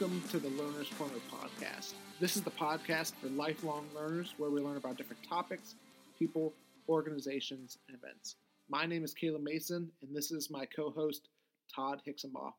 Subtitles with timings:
[0.00, 1.92] welcome to the Learner's Corner podcast.
[2.20, 5.74] This is the podcast for lifelong learners where we learn about different topics,
[6.18, 6.54] people,
[6.88, 8.36] organizations, and events.
[8.70, 11.28] My name is Caleb Mason, and this is my co host,
[11.74, 12.52] Todd Hicksonbaugh.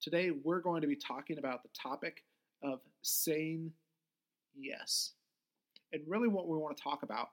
[0.00, 2.24] Today, we're going to be talking about the topic
[2.62, 3.70] of saying
[4.56, 5.12] yes.
[5.92, 7.28] And really, what we want to talk about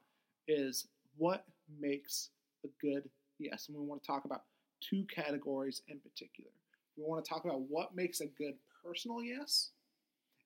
[0.50, 1.46] is what
[1.80, 2.32] makes
[2.66, 3.10] a good
[3.40, 3.70] yes.
[3.70, 4.42] And we want to talk about
[4.82, 6.52] two categories in particular.
[6.98, 9.72] We want to talk about what makes a good personal yes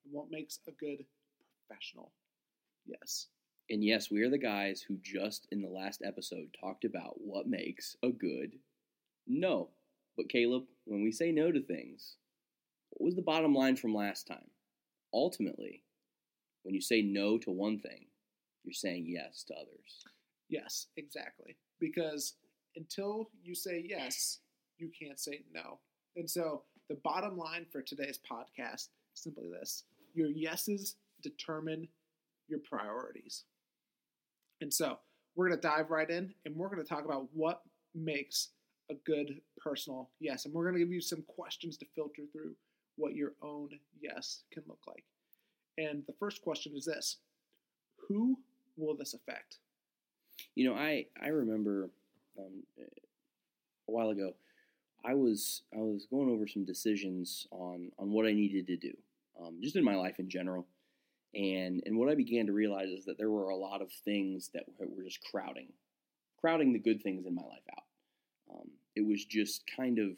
[0.03, 1.05] and what makes a good
[1.67, 2.11] professional
[2.85, 3.27] yes.
[3.69, 7.47] And yes, we are the guys who just in the last episode talked about what
[7.47, 8.53] makes a good
[9.27, 9.69] no.
[10.17, 12.17] But Caleb, when we say no to things,
[12.89, 14.49] what was the bottom line from last time?
[15.13, 15.83] Ultimately,
[16.63, 18.07] when you say no to one thing,
[18.63, 20.03] you're saying yes to others.
[20.49, 21.57] Yes, exactly.
[21.79, 22.33] Because
[22.75, 24.39] until you say yes,
[24.77, 25.79] you can't say no.
[26.15, 31.87] And so the bottom line for today's podcast simply this your yeses determine
[32.49, 33.45] your priorities.
[34.59, 34.97] And so
[35.33, 37.61] we're going to dive right in and we're going to talk about what
[37.95, 38.49] makes
[38.89, 40.43] a good personal yes.
[40.43, 42.55] And we're going to give you some questions to filter through
[42.97, 43.69] what your own
[44.01, 45.05] yes can look like.
[45.77, 47.19] And the first question is this
[48.09, 48.37] Who
[48.75, 49.59] will this affect?
[50.55, 51.89] You know, I, I remember
[52.37, 54.33] um, a while ago,
[55.03, 58.93] I was I was going over some decisions on on what I needed to do,
[59.39, 60.67] um, just in my life in general,
[61.33, 64.49] and and what I began to realize is that there were a lot of things
[64.53, 65.73] that were just crowding,
[66.39, 67.83] crowding the good things in my life out.
[68.53, 70.17] Um, it was just kind of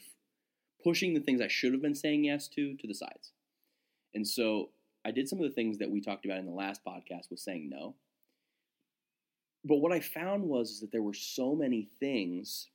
[0.84, 3.32] pushing the things I should have been saying yes to to the sides,
[4.14, 4.70] and so
[5.06, 7.40] I did some of the things that we talked about in the last podcast with
[7.40, 7.96] saying no.
[9.66, 12.68] But what I found was that there were so many things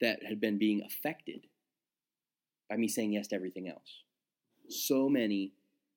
[0.00, 1.46] that had been being affected
[2.68, 4.02] by me saying yes to everything else.
[4.68, 5.52] So many,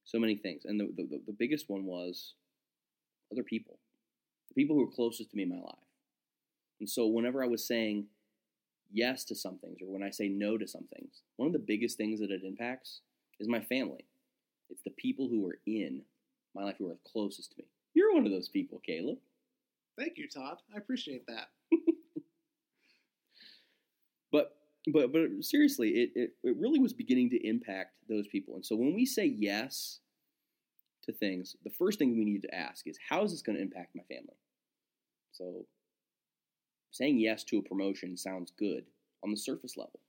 [0.06, 0.66] so many things.
[0.66, 2.34] And the, the, the biggest one was
[3.32, 3.80] other people,
[4.50, 5.76] the people who were closest to me in my life.
[6.80, 8.06] And so whenever I was saying
[8.92, 11.60] yes to some things or when I say no to some things, one of the
[11.60, 13.02] biggest things that it impacts
[13.40, 14.06] is my family.
[14.70, 16.02] It's the people who are in
[16.56, 17.66] my life who are closest to me.
[17.94, 19.18] You're one of those people, Caleb.
[19.98, 20.58] Thank you, Todd.
[20.74, 21.48] I appreciate that.
[24.88, 28.56] But but seriously, it, it it really was beginning to impact those people.
[28.56, 30.00] And so when we say yes
[31.04, 33.62] to things, the first thing we need to ask is how is this going to
[33.62, 34.38] impact my family?
[35.32, 35.66] So
[36.92, 38.86] saying yes to a promotion sounds good
[39.24, 40.00] on the surface level.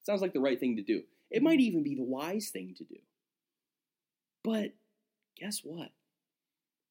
[0.00, 1.02] It sounds like the right thing to do.
[1.30, 2.96] It might even be the wise thing to do.
[4.42, 4.72] But
[5.36, 5.90] guess what?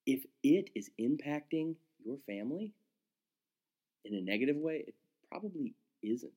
[0.05, 2.73] If it is impacting your family
[4.03, 4.95] in a negative way, it
[5.29, 6.33] probably isn't.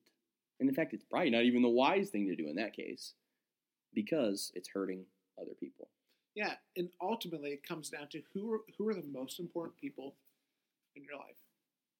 [0.59, 3.13] And in fact, it's probably not even the wise thing to do in that case
[3.93, 5.05] because it's hurting
[5.39, 5.89] other people.
[6.35, 10.15] Yeah, and ultimately it comes down to who are, who are the most important people
[10.95, 11.37] in your life.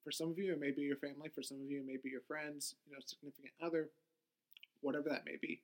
[0.03, 1.29] For some of you, it may be your family.
[1.34, 3.90] For some of you, it may be your friends, you know, significant other,
[4.81, 5.62] whatever that may be.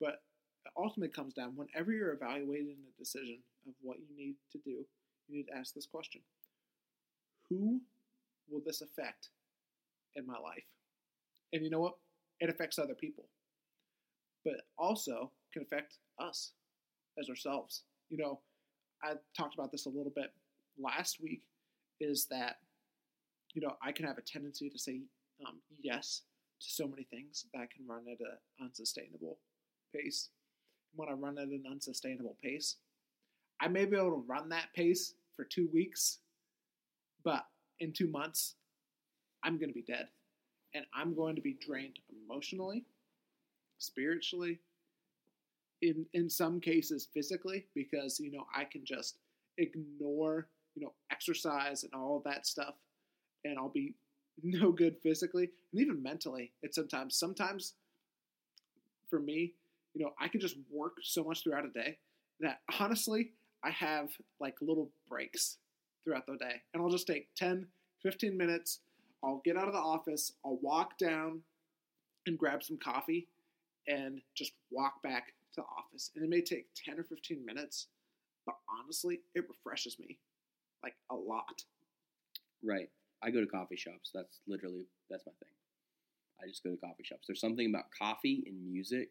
[0.00, 0.22] But
[0.64, 4.84] it ultimately comes down whenever you're evaluating a decision of what you need to do,
[5.28, 6.20] you need to ask this question
[7.48, 7.80] Who
[8.48, 9.30] will this affect
[10.14, 10.64] in my life?
[11.52, 11.96] And you know what?
[12.40, 13.24] It affects other people,
[14.44, 16.52] but also can affect us
[17.18, 17.84] as ourselves.
[18.10, 18.40] You know,
[19.02, 20.32] I talked about this a little bit
[20.78, 21.42] last week
[22.00, 22.56] is that,
[23.54, 25.00] you know, I can have a tendency to say
[25.46, 26.22] um, yes
[26.60, 29.38] to so many things that I can run at an unsustainable
[29.94, 30.30] pace.
[30.94, 32.76] When I run at an unsustainable pace,
[33.60, 36.18] I may be able to run that pace for two weeks,
[37.24, 37.44] but
[37.80, 38.54] in two months,
[39.42, 40.08] I'm going to be dead.
[40.76, 42.84] And I'm going to be drained emotionally,
[43.78, 44.60] spiritually,
[45.80, 49.16] in, in some cases physically, because, you know, I can just
[49.58, 52.74] ignore, you know, exercise and all that stuff,
[53.44, 53.94] and I'll be
[54.42, 56.52] no good physically and even mentally.
[56.62, 57.72] It's sometimes, sometimes
[59.08, 59.54] for me,
[59.94, 61.96] you know, I can just work so much throughout a day
[62.40, 63.32] that honestly,
[63.64, 65.56] I have like little breaks
[66.04, 66.62] throughout the day.
[66.72, 67.66] And I'll just take 10,
[68.02, 68.80] 15 minutes.
[69.26, 71.42] I'll get out of the office, I'll walk down
[72.26, 73.28] and grab some coffee
[73.88, 76.12] and just walk back to the office.
[76.14, 77.88] And it may take 10 or 15 minutes,
[78.46, 80.18] but honestly, it refreshes me
[80.82, 81.64] like a lot.
[82.62, 82.88] Right.
[83.22, 84.10] I go to coffee shops.
[84.14, 85.52] That's literally that's my thing.
[86.42, 87.24] I just go to coffee shops.
[87.26, 89.08] There's something about coffee and music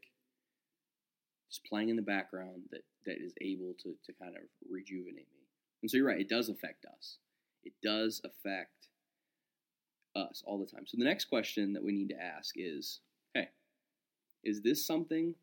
[1.49, 5.47] just playing in the background that that is able to to kind of rejuvenate me.
[5.81, 7.17] And so you're right, it does affect us.
[7.63, 8.87] It does affect
[10.15, 10.85] us all the time.
[10.85, 12.99] So the next question that we need to ask is,
[13.33, 13.49] hey,
[14.43, 15.35] is this something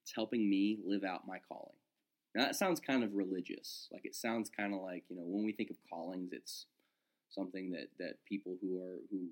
[0.00, 1.76] that's helping me live out my calling.
[2.34, 3.88] Now that sounds kind of religious.
[3.92, 6.66] Like it sounds kind of like you know when we think of callings, it's
[7.28, 9.28] something that that people who are who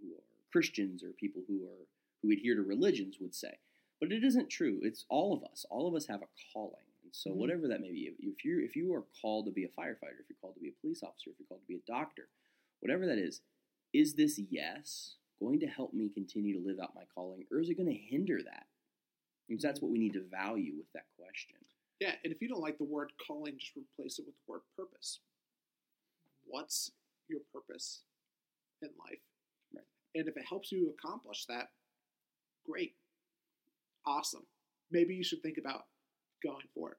[0.00, 1.86] who are Christians or people who are
[2.22, 3.58] who adhere to religions would say.
[4.00, 4.80] But it isn't true.
[4.82, 5.64] It's all of us.
[5.70, 6.86] All of us have a calling.
[7.02, 7.36] And so Mhm.
[7.36, 10.28] whatever that may be, if you if you are called to be a firefighter, if
[10.28, 12.28] you're called to be a police officer, if you're called to be a doctor,
[12.80, 13.42] whatever that is,
[13.92, 17.68] is this yes going to help me continue to live out my calling or is
[17.68, 18.66] it going to hinder that?
[19.48, 21.56] Because that's what we need to value with that question.
[22.00, 24.60] Yeah, and if you don't like the word calling, just replace it with the word
[24.76, 25.20] purpose.
[26.46, 26.90] What's
[27.28, 28.02] your purpose
[28.82, 29.20] in life?
[29.74, 29.84] Right.
[30.14, 31.70] And if it helps you accomplish that,
[32.66, 32.94] great.
[34.06, 34.46] Awesome.
[34.90, 35.86] Maybe you should think about
[36.42, 36.98] going for it.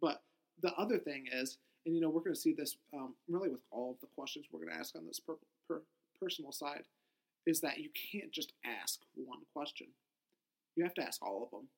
[0.00, 0.22] But
[0.62, 3.60] the other thing is, and you know, we're going to see this um, really with
[3.70, 5.34] all of the questions we're going to ask on this per,
[5.68, 5.82] per,
[6.20, 6.84] personal side,
[7.46, 9.88] is that you can't just ask one question.
[10.76, 11.68] You have to ask all of them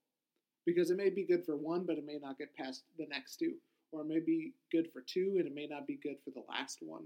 [0.67, 3.37] because it may be good for one, but it may not get past the next
[3.37, 3.55] two,
[3.91, 6.45] or it may be good for two, and it may not be good for the
[6.49, 7.05] last one.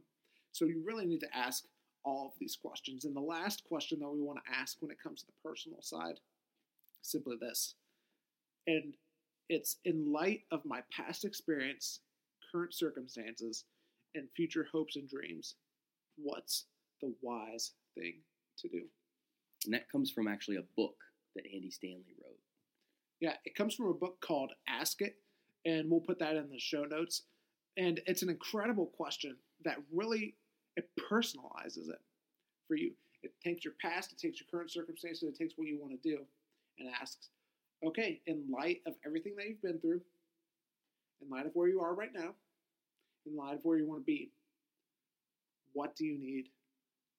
[0.52, 1.64] So you really need to ask
[2.04, 3.04] all of these questions.
[3.04, 5.82] And the last question that we want to ask when it comes to the personal
[5.82, 6.20] side,
[7.02, 7.74] simply this,
[8.66, 8.94] and
[9.48, 12.00] it's in light of my past experience,
[12.52, 13.64] current circumstances,
[14.14, 15.54] and future hopes and dreams,
[16.16, 16.64] what's
[17.00, 18.14] the wise thing
[18.58, 18.82] to do?
[19.64, 20.96] And that comes from actually a book
[21.34, 22.38] that Andy Stanley wrote.
[23.20, 25.16] Yeah, it comes from a book called Ask It,
[25.64, 27.22] and we'll put that in the show notes.
[27.76, 30.34] And it's an incredible question that really
[30.76, 32.00] it personalizes it
[32.68, 32.92] for you.
[33.22, 36.08] It takes your past, it takes your current circumstances, it takes what you want to
[36.08, 36.20] do,
[36.78, 37.28] and asks,
[37.84, 40.00] okay, in light of everything that you've been through,
[41.22, 42.34] in light of where you are right now,
[43.26, 44.30] in light of where you want to be,
[45.72, 46.46] what do you need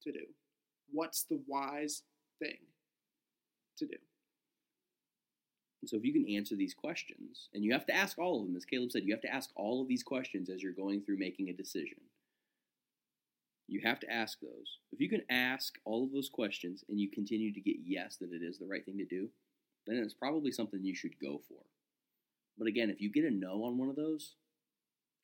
[0.07, 0.25] to do?
[0.91, 2.03] What's the wise
[2.39, 2.57] thing
[3.77, 3.97] to do?
[5.81, 8.47] And so if you can answer these questions, and you have to ask all of
[8.47, 11.01] them, as Caleb said, you have to ask all of these questions as you're going
[11.01, 11.99] through making a decision.
[13.67, 14.79] You have to ask those.
[14.91, 18.31] If you can ask all of those questions and you continue to get yes that
[18.31, 19.29] it is the right thing to do,
[19.85, 21.59] then it's probably something you should go for.
[22.57, 24.35] But again, if you get a no on one of those,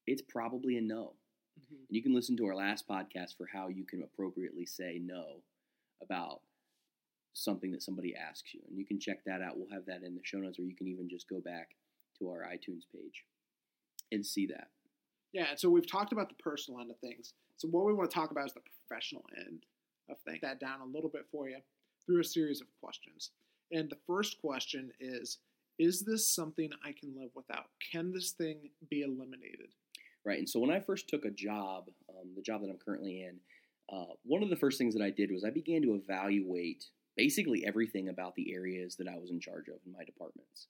[0.06, 1.14] it's probably a no.
[1.60, 1.88] Mhm.
[1.88, 5.44] And you can listen to our last podcast for how you can appropriately say no
[6.02, 6.42] about
[7.34, 8.62] something that somebody asks you.
[8.68, 9.58] And you can check that out.
[9.58, 11.76] We'll have that in the show notes, or you can even just go back
[12.20, 13.26] to our iTunes page
[14.12, 14.70] and see that.
[15.32, 17.34] Yeah, and so we've talked about the personal end of things.
[17.58, 19.66] So what we want to talk about is the professional end
[20.10, 20.42] of things.
[20.42, 21.60] That down a little bit for you
[22.06, 23.32] through a series of questions.
[23.72, 25.40] And the first question is
[25.80, 27.72] Is this something I can live without?
[27.92, 29.74] Can this thing be eliminated?
[30.26, 30.40] Right.
[30.40, 33.36] And so when I first took a job, um, the job that I'm currently in,
[33.92, 36.86] uh, one of the first things that I did was I began to evaluate
[37.18, 40.68] basically everything about the areas that I was in charge of in my departments.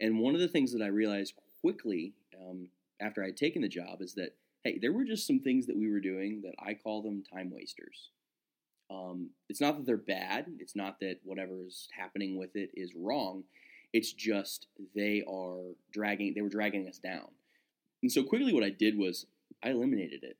[0.00, 2.68] And one of the things that I realized quickly um,
[3.00, 5.76] after I had taken the job is that, hey, there were just some things that
[5.76, 8.10] we were doing that I call them time wasters.
[8.90, 12.94] Um, it's not that they're bad, it's not that whatever is happening with it is
[12.94, 13.44] wrong.
[13.92, 17.28] It's just they are dragging, they were dragging us down.
[18.02, 19.26] And so quickly, what I did was
[19.62, 20.36] I eliminated it.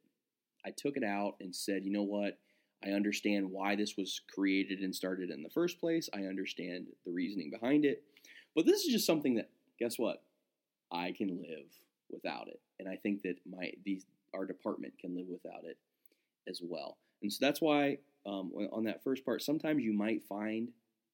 [0.64, 2.38] I took it out and said, you know what?
[2.84, 6.08] I understand why this was created and started in the first place.
[6.12, 8.02] I understand the reasoning behind it.
[8.54, 10.22] But this is just something that, guess what?
[10.92, 11.66] I can live
[12.10, 12.60] without it.
[12.78, 15.78] And I think that my these our department can live without it
[16.48, 16.98] as well.
[17.22, 20.68] And so that's why um, on that first part, sometimes you might find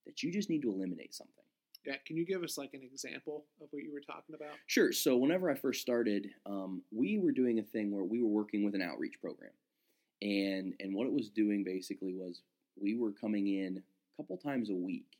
[0.07, 1.45] that you just need to eliminate something.
[1.85, 4.55] Yeah, can you give us like an example of what you were talking about?
[4.67, 4.93] Sure.
[4.93, 8.65] So whenever I first started, um, we were doing a thing where we were working
[8.65, 9.51] with an outreach program,
[10.21, 12.43] and and what it was doing basically was
[12.81, 15.19] we were coming in a couple times a week,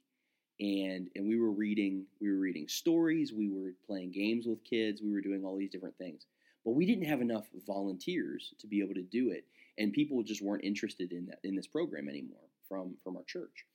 [0.61, 5.03] and and we were reading we were reading stories, we were playing games with kids,
[5.03, 6.27] we were doing all these different things,
[6.65, 9.45] but we didn't have enough volunteers to be able to do it,
[9.79, 13.67] and people just weren't interested in that in this program anymore from from our church.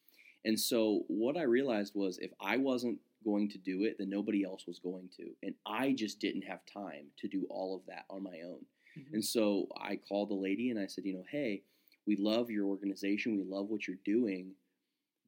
[0.46, 4.44] And so what I realized was if I wasn't going to do it, then nobody
[4.44, 5.30] else was going to.
[5.44, 8.60] And I just didn't have time to do all of that on my own.
[8.98, 9.16] Mm-hmm.
[9.16, 11.64] And so I called the lady and I said, you know, hey,
[12.06, 13.36] we love your organization.
[13.36, 14.52] We love what you're doing.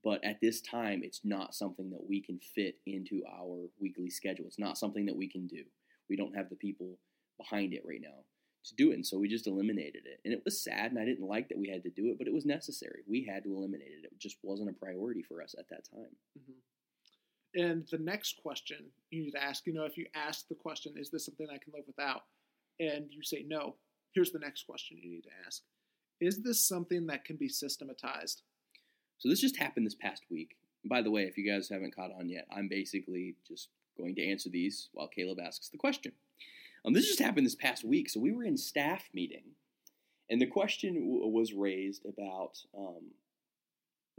[0.04, 4.46] But at this time, it's not something that we can fit into our weekly schedule.
[4.46, 5.64] It's not something that we can do.
[6.10, 6.98] We don't have the people
[7.38, 8.24] behind it right now
[8.66, 8.96] to do it.
[8.96, 10.20] And so we just eliminated it.
[10.26, 12.28] And it was sad, and I didn't like that we had to do it, but
[12.28, 13.02] it was necessary.
[13.08, 14.06] We had to eliminate it.
[14.06, 16.16] It just wasn't a priority for us at that time.
[16.38, 16.56] Mhm.
[17.56, 20.98] And the next question you need to ask, you know, if you ask the question,
[20.98, 22.28] is this something I can live without?
[22.80, 23.78] And you say no,
[24.14, 25.64] here's the next question you need to ask.
[26.20, 28.44] Is this something that can be systematized?
[29.18, 30.58] So this just happened this past week.
[30.84, 34.16] And by the way, if you guys haven't caught on yet, I'm basically just going
[34.16, 36.14] to answer these while Caleb asks the question.
[36.86, 38.10] Um, this just happened this past week.
[38.10, 39.44] So we were in staff meeting,
[40.30, 43.12] and the question w- was raised about um,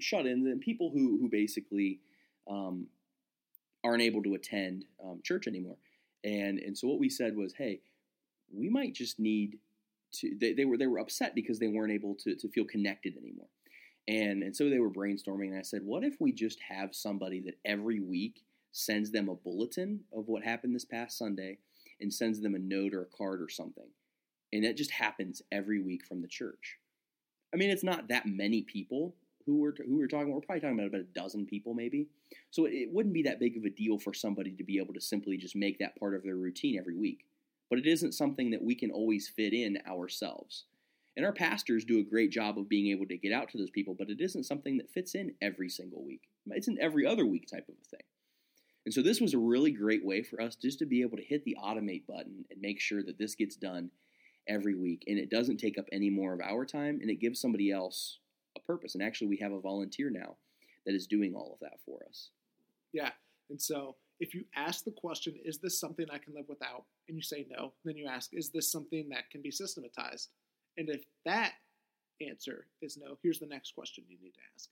[0.00, 2.00] shut-ins and people who who basically
[2.50, 2.86] um,
[3.82, 5.76] aren't able to attend um, church anymore.
[6.22, 7.80] And and so what we said was, hey,
[8.52, 9.58] we might just need
[10.14, 10.36] to.
[10.38, 13.48] They, they were they were upset because they weren't able to to feel connected anymore.
[14.08, 17.40] And and so they were brainstorming, and I said, what if we just have somebody
[17.42, 21.58] that every week sends them a bulletin of what happened this past Sunday,
[22.00, 23.88] and sends them a note or a card or something,
[24.52, 26.78] and that just happens every week from the church.
[27.52, 29.14] I mean, it's not that many people
[29.46, 30.32] who we're who we're talking.
[30.32, 32.08] We're probably talking about about a dozen people, maybe.
[32.50, 34.94] So it, it wouldn't be that big of a deal for somebody to be able
[34.94, 37.24] to simply just make that part of their routine every week.
[37.68, 40.64] But it isn't something that we can always fit in ourselves.
[41.16, 43.70] And our pastors do a great job of being able to get out to those
[43.70, 46.22] people, but it isn't something that fits in every single week.
[46.50, 48.06] It's an every other week type of a thing.
[48.90, 51.22] And so this was a really great way for us just to be able to
[51.22, 53.88] hit the automate button and make sure that this gets done
[54.48, 57.40] every week and it doesn't take up any more of our time and it gives
[57.40, 58.18] somebody else
[58.56, 58.96] a purpose.
[58.96, 60.34] And actually, we have a volunteer now
[60.84, 62.30] that is doing all of that for us.
[62.92, 63.10] Yeah.
[63.48, 66.82] And so if you ask the question, is this something I can live without?
[67.06, 70.30] And you say no, then you ask, is this something that can be systematized?
[70.78, 71.52] And if that
[72.20, 74.68] answer is no, here's the next question you need to ask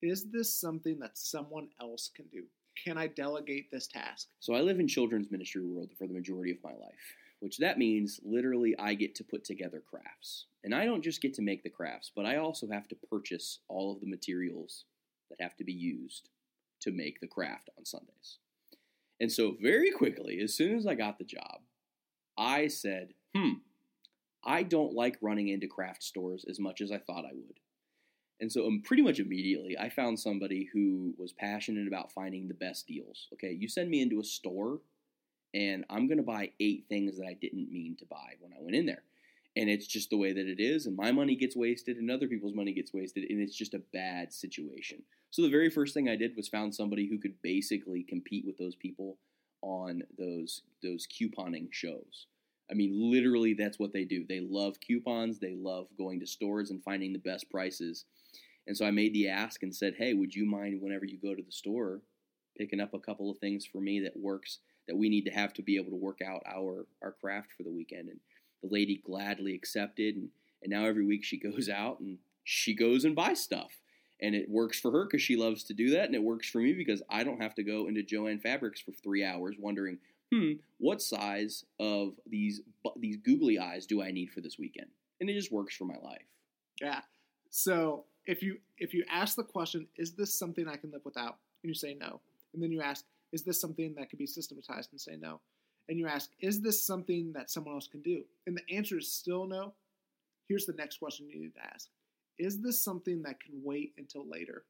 [0.00, 2.44] Is this something that someone else can do?
[2.84, 4.28] Can I delegate this task?
[4.40, 7.78] So I live in children's ministry world for the majority of my life, which that
[7.78, 10.46] means literally I get to put together crafts.
[10.64, 13.60] And I don't just get to make the crafts, but I also have to purchase
[13.68, 14.84] all of the materials
[15.30, 16.28] that have to be used
[16.80, 18.38] to make the craft on Sundays.
[19.20, 21.60] And so, very quickly, as soon as I got the job,
[22.36, 23.54] I said, hmm,
[24.44, 27.58] I don't like running into craft stores as much as I thought I would.
[28.40, 32.54] And so, um, pretty much immediately, I found somebody who was passionate about finding the
[32.54, 33.28] best deals.
[33.34, 34.80] Okay, you send me into a store,
[35.54, 38.62] and I'm going to buy eight things that I didn't mean to buy when I
[38.62, 39.02] went in there.
[39.56, 42.28] And it's just the way that it is, and my money gets wasted, and other
[42.28, 45.02] people's money gets wasted, and it's just a bad situation.
[45.30, 48.56] So, the very first thing I did was found somebody who could basically compete with
[48.56, 49.18] those people
[49.62, 52.26] on those those couponing shows.
[52.70, 54.24] I mean, literally, that's what they do.
[54.28, 55.38] They love coupons.
[55.38, 58.04] They love going to stores and finding the best prices.
[58.66, 61.34] And so I made the ask and said, "Hey, would you mind whenever you go
[61.34, 62.02] to the store,
[62.56, 65.52] picking up a couple of things for me that works that we need to have
[65.54, 68.20] to be able to work out our our craft for the weekend?" And
[68.62, 70.28] the lady gladly accepted, and
[70.62, 73.80] and now every week she goes out and she goes and buys stuff.
[74.20, 76.58] And it works for her because she loves to do that, and it works for
[76.58, 79.98] me because I don't have to go into Joann Fabrics for three hours wondering
[80.32, 82.60] hmm, what size of these
[82.96, 84.88] these googly eyes do I need for this weekend?
[85.20, 86.26] And it just works for my life.
[86.80, 87.00] Yeah.
[87.50, 91.38] So if you if you ask the question, is this something I can live without?
[91.62, 92.20] And you say no.
[92.54, 94.90] And then you ask, is this something that can be systematized?
[94.92, 95.40] And say no.
[95.88, 98.22] And you ask, is this something that someone else can do?
[98.46, 99.72] And the answer is still no.
[100.48, 101.88] Here's the next question you need to ask.
[102.38, 104.64] Is this something that can wait until later?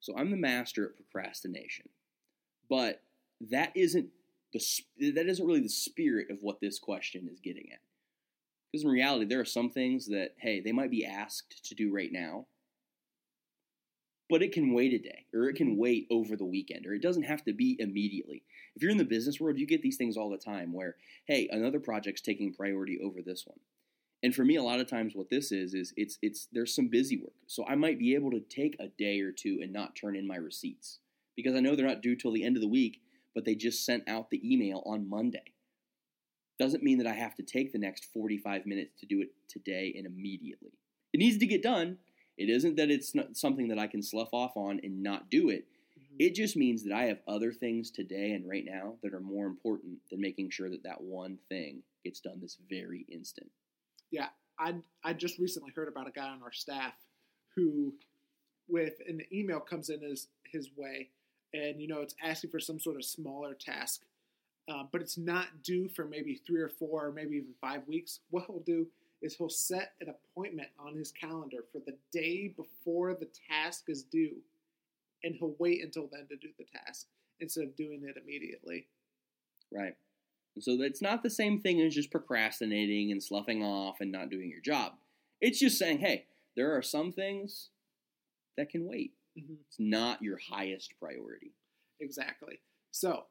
[0.00, 1.88] So I'm the master at procrastination.
[2.68, 3.02] But
[3.50, 4.08] that isn't
[4.52, 7.80] the that isn't really the spirit of what this question is getting at.
[8.72, 11.94] Because in reality, there are some things that hey, they might be asked to do
[11.94, 12.46] right now,
[14.28, 15.80] but it can wait a day or it can mm-hmm.
[15.80, 18.42] wait over the weekend or it doesn't have to be immediately.
[18.74, 21.48] If you're in the business world, you get these things all the time where hey,
[21.50, 23.58] another project's taking priority over this one.
[24.22, 26.88] And for me, a lot of times, what this is is it's it's there's some
[26.88, 29.94] busy work, so I might be able to take a day or two and not
[29.94, 30.98] turn in my receipts
[31.36, 33.02] because I know they're not due till the end of the week,
[33.36, 35.52] but they just sent out the email on Monday.
[36.58, 39.92] Doesn't mean that I have to take the next 45 minutes to do it today
[39.94, 40.72] and immediately.
[41.12, 41.98] It needs to get done.
[42.38, 45.50] It isn't that it's not something that I can slough off on and not do
[45.50, 45.66] it.
[45.98, 46.16] Mm-hmm.
[46.18, 49.46] It just means that I have other things today and right now that are more
[49.46, 53.50] important than making sure that that one thing gets done this very instant.
[54.10, 54.28] Yeah,
[54.58, 56.94] I I just recently heard about a guy on our staff
[57.54, 57.92] who,
[58.66, 61.10] with an email comes in his his way,
[61.56, 64.02] and you know it's asking for some sort of smaller task,
[64.68, 68.20] uh, but it's not due for maybe three or four or maybe even five weeks.
[68.30, 68.86] What he'll do
[69.22, 74.02] is he'll set an appointment on his calendar for the day before the task is
[74.02, 74.36] due,
[75.24, 77.06] and he'll wait until then to do the task
[77.40, 78.86] instead of doing it immediately.
[79.72, 79.94] Right.
[80.58, 84.48] So it's not the same thing as just procrastinating and sloughing off and not doing
[84.48, 84.92] your job.
[85.40, 86.24] It's just saying, hey,
[86.56, 87.68] there are some things
[88.56, 89.12] that can wait.
[89.38, 89.54] Mm-hmm.
[89.66, 91.52] It's not your highest priority.
[92.00, 92.60] Exactly.
[92.90, 93.24] So,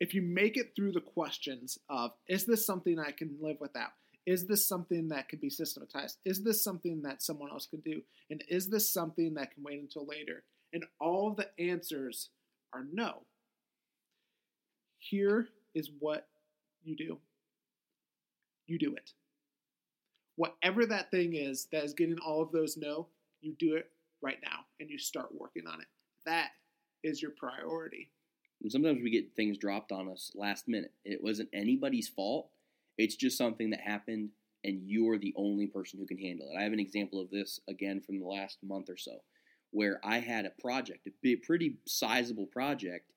[0.00, 3.90] if you make it through the questions of is this something I can live without?
[4.26, 6.18] Is this something that can be systematized?
[6.24, 8.00] Is this something that someone else can do?
[8.30, 10.42] And is this something that can wait until later?
[10.72, 12.30] And all the answers
[12.72, 13.22] are no.
[14.98, 16.26] Here is what
[16.82, 17.18] you do
[18.66, 19.12] you do it.
[20.36, 23.06] Whatever that thing is that is getting all of those no,
[23.40, 23.90] you do it
[24.24, 25.86] right now and you start working on it.
[26.26, 26.50] That
[27.02, 28.10] is your priority.
[28.62, 30.92] And sometimes we get things dropped on us last minute.
[31.04, 32.48] It wasn't anybody's fault.
[32.96, 34.30] It's just something that happened
[34.64, 36.58] and you're the only person who can handle it.
[36.58, 39.18] I have an example of this again from the last month or so
[39.74, 43.10] where I had a project, a pretty sizable project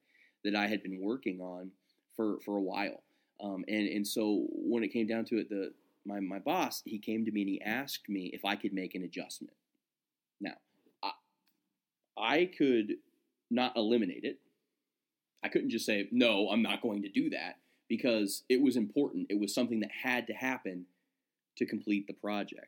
[0.44, 1.72] that I had been working on
[2.16, 3.04] for, for a while.
[3.40, 5.72] Um, and, and so when it came down to it, the,
[6.04, 8.96] my, my boss, he came to me and he asked me if I could make
[8.96, 9.54] an adjustment.
[10.42, 10.56] Now,
[12.20, 12.96] I, could
[13.50, 14.40] not eliminate it.
[15.44, 17.58] I couldn't just say, no, I'm not going to do that
[17.88, 19.28] because it was important.
[19.30, 20.86] It was something that had to happen
[21.58, 22.68] to complete the project.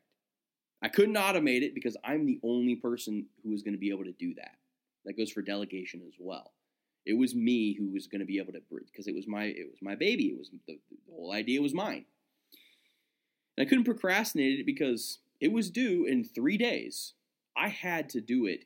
[0.82, 4.04] I couldn't automate it because I'm the only person who is going to be able
[4.04, 4.56] to do that.
[5.04, 6.52] That goes for delegation as well.
[7.06, 8.60] It was me who was going to be able to
[8.92, 10.26] because it was my it was my baby.
[10.26, 10.78] It was the, the
[11.10, 12.04] whole idea was mine.
[13.56, 17.14] And I couldn't procrastinate it because it was due in three days.
[17.56, 18.64] I had to do it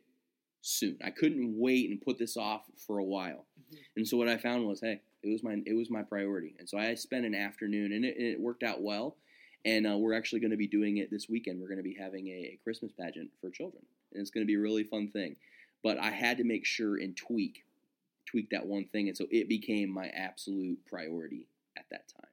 [0.64, 0.96] soon.
[1.04, 3.44] I couldn't wait and put this off for a while.
[3.60, 3.76] Mm-hmm.
[3.96, 6.54] And so what I found was, hey, it was my it was my priority.
[6.58, 9.16] And so I spent an afternoon, and it, and it worked out well.
[9.66, 11.60] And uh, we're actually going to be doing it this weekend.
[11.60, 14.50] We're going to be having a, a Christmas pageant for children, and it's going to
[14.50, 15.36] be a really fun thing.
[15.82, 17.64] But I had to make sure and tweak,
[18.26, 21.46] tweak that one thing, and so it became my absolute priority
[21.78, 22.30] at that time.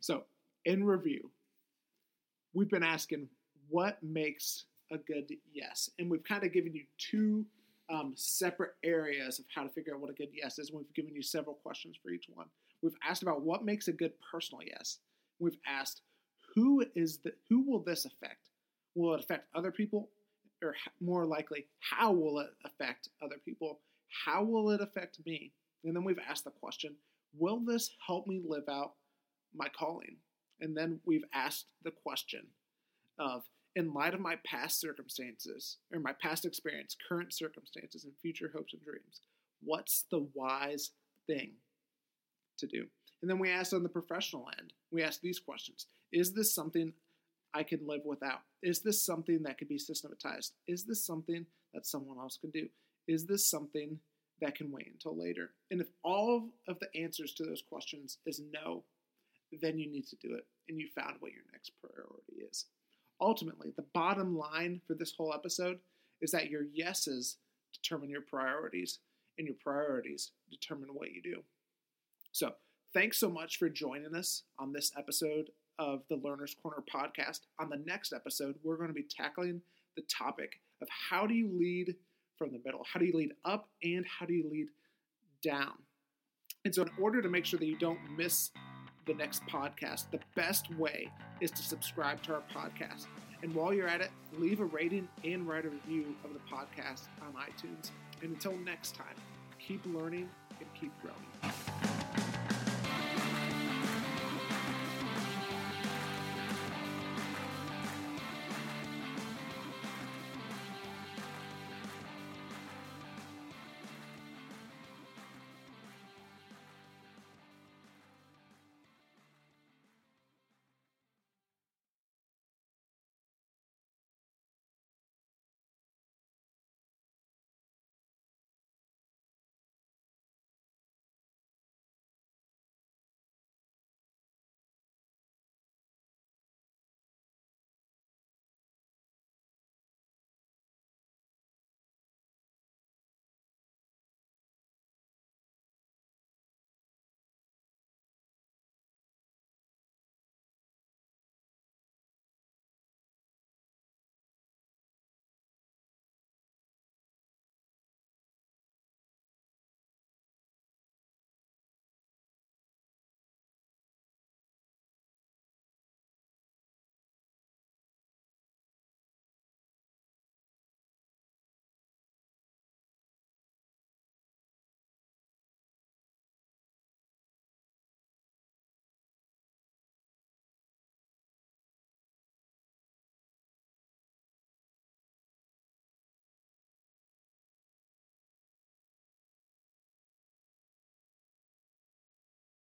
[0.00, 0.24] So,
[0.64, 1.30] in review,
[2.52, 3.28] we've been asking
[3.68, 7.44] what makes a good yes, and we've kind of given you two
[7.92, 10.72] um, separate areas of how to figure out what a good yes is.
[10.72, 12.46] We've given you several questions for each one.
[12.82, 14.98] We've asked about what makes a good personal yes
[15.42, 16.02] we've asked
[16.54, 18.50] who is the who will this affect?
[18.94, 20.10] Will it affect other people,
[20.62, 23.80] or more likely, how will it affect other people?
[24.24, 25.52] How will it affect me?
[25.84, 26.94] And then we've asked the question,
[27.36, 28.92] will this help me live out
[29.54, 30.16] my calling?
[30.60, 32.46] And then we've asked the question
[33.18, 33.42] of,
[33.74, 38.74] in light of my past circumstances, or my past experience, current circumstances, and future hopes
[38.74, 39.20] and dreams,
[39.62, 40.90] what's the wise
[41.26, 41.52] thing
[42.58, 42.86] to do?
[43.22, 46.92] And then we asked on the professional end, we asked these questions Is this something
[47.54, 48.40] I can live without?
[48.62, 50.52] Is this something that could be systematized?
[50.66, 52.68] Is this something that someone else can do?
[53.08, 53.98] Is this something
[54.40, 55.50] that can wait until later?
[55.70, 58.84] And if all of the answers to those questions is no,
[59.60, 62.66] then you need to do it and you found what your next priority is.
[63.22, 65.78] Ultimately, the bottom line for this whole episode
[66.20, 67.38] is that your yeses
[67.72, 68.98] determine your priorities
[69.38, 71.42] and your priorities determine what you do.
[72.32, 72.52] So,
[72.94, 77.40] Thanks so much for joining us on this episode of the Learner's Corner podcast.
[77.58, 79.62] On the next episode, we're going to be tackling
[79.96, 81.96] the topic of how do you lead
[82.36, 82.84] from the middle?
[82.92, 84.66] How do you lead up and how do you lead
[85.42, 85.72] down?
[86.66, 88.50] And so, in order to make sure that you don't miss
[89.06, 91.10] the next podcast, the best way
[91.40, 93.06] is to subscribe to our podcast.
[93.42, 97.08] And while you're at it, leave a rating and write a review of the podcast
[97.20, 97.90] on iTunes.
[98.22, 99.16] And until next time,
[99.58, 100.28] keep learning
[100.60, 101.52] and keep growing.